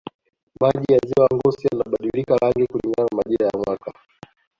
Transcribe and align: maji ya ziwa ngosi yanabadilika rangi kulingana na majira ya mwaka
maji 0.61 0.93
ya 0.93 0.99
ziwa 1.07 1.27
ngosi 1.35 1.67
yanabadilika 1.67 2.37
rangi 2.41 2.65
kulingana 2.67 3.07
na 3.11 3.17
majira 3.17 3.45
ya 3.45 3.59
mwaka 3.65 3.93